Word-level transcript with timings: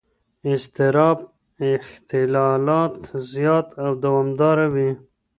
اضطراب 0.53 1.17
اختلالات 1.73 2.97
زیات 3.33 3.67
او 3.83 3.91
دوامداره 4.03 4.67
وي. 4.73 4.91